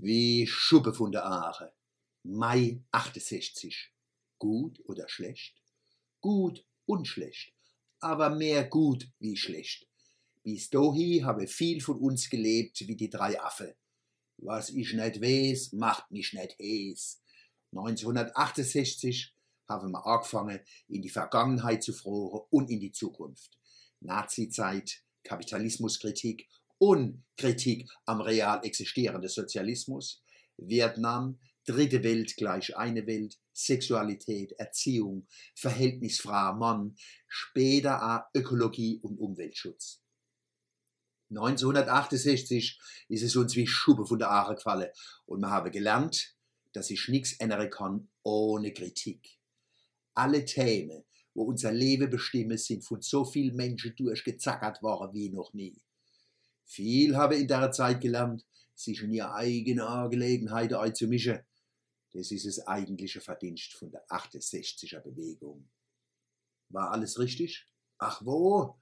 wie 0.00 0.46
Schuppe 0.46 0.94
von 0.94 1.10
der 1.10 1.24
Aare. 1.24 1.72
Mai 2.22 2.80
68. 2.92 3.90
Gut 4.38 4.80
oder 4.84 5.08
schlecht? 5.08 5.54
Gut 6.20 6.64
und 6.86 7.06
schlecht, 7.06 7.52
aber 8.00 8.30
mehr 8.30 8.64
gut 8.64 9.08
wie 9.18 9.36
schlecht. 9.36 9.88
Bis 10.44 10.70
dahin 10.70 11.24
habe 11.26 11.46
viel 11.46 11.80
von 11.80 11.98
uns 11.98 12.30
gelebt 12.30 12.86
wie 12.86 12.96
die 12.96 13.10
drei 13.10 13.40
Affe. 13.40 13.76
Was 14.36 14.70
ich 14.70 14.92
nicht 14.92 15.20
weiß, 15.20 15.72
macht 15.72 16.10
mich 16.10 16.32
nicht 16.32 16.56
hes. 16.58 17.20
1968 17.72 19.34
haben 19.68 19.90
wir 19.90 20.06
angefangen, 20.06 20.60
in 20.86 21.02
die 21.02 21.10
Vergangenheit 21.10 21.82
zu 21.82 21.92
fragen 21.92 22.40
und 22.50 22.70
in 22.70 22.80
die 22.80 22.92
Zukunft. 22.92 23.58
Nazizeit, 24.00 25.02
Kapitalismuskritik 25.24 26.48
und 26.78 27.24
Kritik 27.36 27.88
am 28.06 28.20
real 28.20 28.60
existierenden 28.64 29.28
Sozialismus, 29.28 30.22
Vietnam, 30.56 31.38
dritte 31.64 32.02
Welt 32.02 32.36
gleich 32.36 32.76
eine 32.76 33.06
Welt, 33.06 33.38
Sexualität, 33.52 34.52
Erziehung, 34.52 35.26
Verhältnis 35.54 36.20
Frau-Mann, 36.20 36.96
später 37.26 38.02
auch 38.02 38.38
Ökologie 38.38 39.00
und 39.02 39.18
Umweltschutz. 39.18 40.02
1968 41.30 42.80
ist 43.08 43.22
es 43.22 43.36
uns 43.36 43.54
wie 43.54 43.66
Schuppe 43.66 44.06
von 44.06 44.18
der 44.18 44.30
Aare 44.30 44.54
gefallen 44.54 44.90
und 45.26 45.40
wir 45.40 45.50
haben 45.50 45.70
gelernt, 45.70 46.34
dass 46.72 46.90
ich 46.90 47.08
nichts 47.08 47.34
ändern 47.34 47.68
kann 47.68 48.08
ohne 48.22 48.72
Kritik. 48.72 49.38
Alle 50.14 50.44
Themen, 50.44 51.04
wo 51.34 51.42
unser 51.44 51.72
Leben 51.72 52.08
bestimmen, 52.08 52.56
sind 52.56 52.84
von 52.84 53.02
so 53.02 53.24
vielen 53.24 53.56
Menschen 53.56 53.94
durchgezackert 53.94 54.82
worden 54.82 55.12
wie 55.12 55.28
noch 55.28 55.52
nie. 55.52 55.76
Viel 56.68 57.16
habe 57.16 57.36
in 57.36 57.48
der 57.48 57.72
Zeit 57.72 58.00
gelernt, 58.00 58.46
sich 58.74 59.02
in 59.02 59.12
ihre 59.12 59.32
eigene 59.34 59.86
Angelegenheit 59.86 60.72
einzumischen. 60.74 61.40
Das 62.12 62.30
ist 62.30 62.46
das 62.46 62.66
eigentliche 62.66 63.20
Verdienst 63.20 63.72
von 63.72 63.90
der 63.90 64.06
68er 64.08 65.00
Bewegung. 65.00 65.68
War 66.68 66.90
alles 66.92 67.18
richtig? 67.18 67.66
Ach 67.98 68.20
wo? 68.24 68.78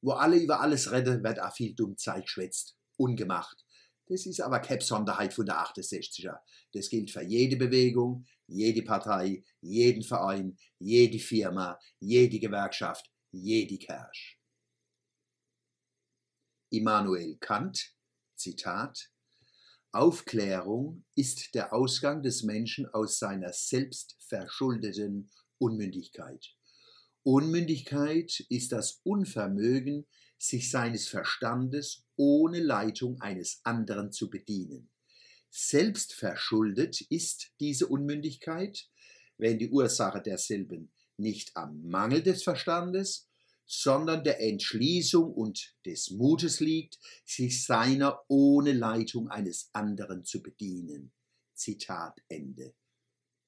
Wo 0.00 0.12
alle 0.12 0.38
über 0.38 0.60
alles 0.60 0.92
reden, 0.92 1.24
wird 1.24 1.40
auch 1.40 1.52
viel 1.52 1.74
Dummzeit 1.74 2.28
schwätzt. 2.28 2.76
Ungemacht. 2.96 3.64
Das 4.06 4.26
ist 4.26 4.40
aber 4.40 4.60
keine 4.60 4.78
Besonderheit 4.78 5.34
von 5.34 5.46
der 5.46 5.56
68er. 5.56 6.38
Das 6.72 6.88
gilt 6.88 7.10
für 7.10 7.22
jede 7.22 7.56
Bewegung, 7.56 8.26
jede 8.46 8.82
Partei, 8.82 9.42
jeden 9.60 10.04
Verein, 10.04 10.56
jede 10.78 11.18
Firma, 11.18 11.78
jede 11.98 12.38
Gewerkschaft, 12.38 13.10
jede 13.32 13.78
Kirche. 13.78 14.36
Immanuel 16.76 17.36
Kant, 17.38 17.94
Zitat, 18.34 19.08
Aufklärung 19.92 21.04
ist 21.14 21.54
der 21.54 21.72
Ausgang 21.72 22.20
des 22.24 22.42
Menschen 22.42 22.86
aus 22.86 23.20
seiner 23.20 23.52
selbstverschuldeten 23.52 25.30
Unmündigkeit. 25.58 26.56
Unmündigkeit 27.22 28.44
ist 28.48 28.72
das 28.72 29.00
Unvermögen, 29.04 30.04
sich 30.36 30.68
seines 30.68 31.06
Verstandes 31.06 32.04
ohne 32.16 32.58
Leitung 32.58 33.20
eines 33.20 33.60
anderen 33.62 34.10
zu 34.10 34.28
bedienen. 34.28 34.90
Selbstverschuldet 35.50 37.02
ist 37.02 37.52
diese 37.60 37.86
Unmündigkeit, 37.86 38.88
wenn 39.38 39.60
die 39.60 39.70
Ursache 39.70 40.20
derselben 40.20 40.90
nicht 41.16 41.56
am 41.56 41.86
Mangel 41.86 42.24
des 42.24 42.42
Verstandes, 42.42 43.28
sondern 43.66 44.24
der 44.24 44.40
Entschließung 44.40 45.32
und 45.32 45.74
des 45.86 46.10
Mutes 46.10 46.60
liegt, 46.60 46.98
sich 47.24 47.64
seiner 47.64 48.20
ohne 48.28 48.72
Leitung 48.72 49.28
eines 49.28 49.70
anderen 49.72 50.24
zu 50.24 50.42
bedienen. 50.42 51.12
Zitat 51.54 52.20
Ende. 52.28 52.74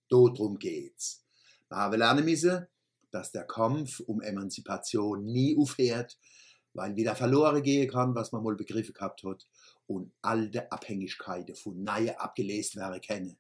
Drum 0.09 0.59
geht's. 0.59 1.25
Wir 1.69 1.79
haben 1.79 1.99
lernen 1.99 2.25
müssen, 2.25 2.67
dass 3.11 3.33
der 3.33 3.45
Kampf 3.45 4.01
um 4.01 4.21
Emanzipation 4.21 5.25
nie 5.25 5.57
aufhört, 5.59 6.19
weil 6.75 6.95
wieder 6.97 7.17
verloren 7.17 7.63
gehen 7.63 7.91
kann, 7.91 8.15
was 8.15 8.33
man 8.33 8.43
mal 8.43 8.55
begriffen 8.55 8.93
gehabt 8.93 9.25
hat, 9.25 9.47
und 9.87 10.13
alte 10.23 10.71
Abhängigkeiten 10.71 11.55
von 11.55 11.83
Neue 11.83 12.19
abgelesen 12.21 12.81
werden 12.81 13.01
können. 13.01 13.39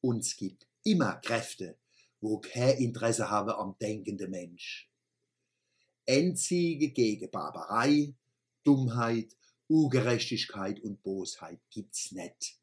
Uns 0.00 0.36
gibt 0.36 0.66
immer 0.84 1.16
Kräfte, 1.16 1.78
wo 2.20 2.38
kein 2.38 2.78
Interesse 2.78 3.30
haben 3.30 3.50
am 3.50 3.76
denkenden 3.80 4.30
Mensch. 4.30 4.90
Endsiege 6.06 6.90
gegen 6.90 7.30
Barbarei, 7.30 8.14
Dummheit, 8.64 9.36
Ungerechtigkeit 9.68 10.80
und 10.80 11.02
Bosheit 11.02 11.60
gibt's 11.70 12.12
nicht. 12.12 12.58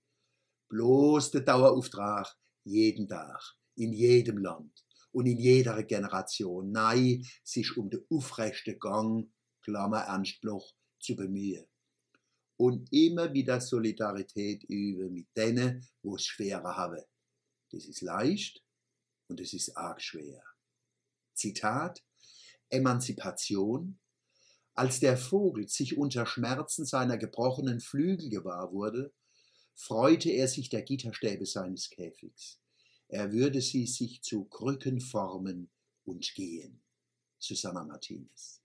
Bloß 0.69 1.31
der 1.31 1.41
Dauerauftrag 1.41 2.35
jeden 2.63 3.07
Tag, 3.07 3.57
in 3.75 3.91
jedem 3.91 4.37
Land 4.37 4.83
und 5.11 5.25
in 5.25 5.37
jeder 5.37 5.83
Generation, 5.83 6.71
nein, 6.71 7.25
sich 7.43 7.77
um 7.77 7.89
den 7.89 8.05
aufrechten 8.09 8.79
Gang, 8.79 9.29
Klammer 9.61 10.01
Ernstbloch, 10.01 10.73
zu 10.99 11.15
bemühen. 11.15 11.65
Und 12.57 12.91
immer 12.93 13.33
wieder 13.33 13.59
Solidarität 13.59 14.63
üben 14.63 15.13
mit 15.13 15.27
denen, 15.35 15.85
wo 16.01 16.15
es 16.15 16.25
schwerer 16.25 16.77
haben. 16.77 17.03
Das 17.71 17.85
ist 17.85 18.01
leicht 18.01 18.63
und 19.27 19.39
es 19.41 19.53
ist 19.53 19.75
arg 19.75 20.01
schwer. 20.01 20.43
Zitat 21.33 22.03
Emanzipation, 22.73 23.99
als 24.73 24.99
der 24.99 25.17
Vogel 25.17 25.67
sich 25.67 25.97
unter 25.97 26.25
Schmerzen 26.25 26.85
seiner 26.85 27.17
gebrochenen 27.17 27.79
Flügel 27.79 28.29
gewahr 28.29 28.71
wurde, 28.71 29.13
freute 29.75 30.31
er 30.31 30.47
sich 30.47 30.69
der 30.69 30.81
Gitterstäbe 30.81 31.45
seines 31.45 31.89
Käfigs. 31.91 32.59
Er 33.07 33.31
würde 33.31 33.61
sie 33.61 33.85
sich 33.85 34.23
zu 34.23 34.45
Krücken 34.45 34.99
formen 34.99 35.69
und 36.03 36.33
gehen. 36.33 36.81
Susanna 37.37 37.83
Martinez. 37.83 38.61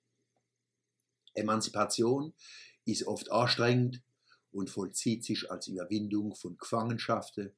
Emanzipation 1.35 2.33
ist 2.87 3.07
oft 3.07 3.31
anstrengend 3.31 4.03
und 4.53 4.71
vollzieht 4.71 5.25
sich 5.25 5.51
als 5.51 5.67
Überwindung 5.67 6.35
von 6.35 6.57
Gefangenschaften, 6.57 7.53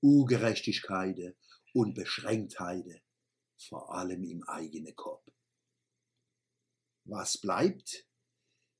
Ungerechtigkeiten 0.00 1.34
und 1.72 1.94
Beschränktheiten, 1.94 3.00
vor 3.56 3.94
allem 3.94 4.24
im 4.24 4.42
eigenen 4.44 4.96
Kopf. 4.96 5.24
Was 7.04 7.38
bleibt? 7.38 8.06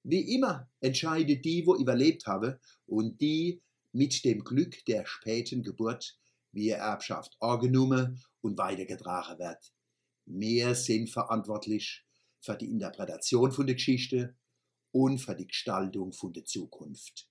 Wie 0.02 0.34
immer 0.34 0.70
entscheide 0.80 1.38
die, 1.38 1.66
wo 1.66 1.76
überlebt 1.76 2.26
habe 2.26 2.60
und 2.86 3.20
die 3.20 3.62
mit 3.92 4.24
dem 4.24 4.44
Glück 4.44 4.84
der 4.86 5.06
späten 5.06 5.62
Geburt 5.62 6.18
wie 6.52 6.70
Erbschaft 6.70 7.36
angenommen 7.40 8.22
und 8.40 8.58
weitergetragen 8.58 9.38
wird. 9.38 9.72
Mehr 10.26 10.74
sind 10.74 11.10
verantwortlich 11.10 12.04
für 12.40 12.56
die 12.56 12.70
Interpretation 12.70 13.52
von 13.52 13.66
der 13.66 13.76
Geschichte 13.76 14.36
und 14.90 15.18
für 15.18 15.34
die 15.34 15.46
Gestaltung 15.46 16.12
von 16.12 16.32
der 16.32 16.44
Zukunft. 16.44 17.28